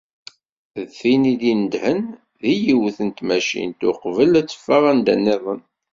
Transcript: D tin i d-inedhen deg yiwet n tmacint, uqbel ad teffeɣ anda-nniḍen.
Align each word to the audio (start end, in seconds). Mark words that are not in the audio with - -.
D 0.79 0.83
tin 0.97 1.23
i 1.31 1.33
d-inedhen 1.41 2.01
deg 2.41 2.55
yiwet 2.63 2.97
n 3.07 3.09
tmacint, 3.17 3.87
uqbel 3.89 4.31
ad 4.39 4.47
teffeɣ 4.49 4.83
anda-nniḍen. 4.91 5.61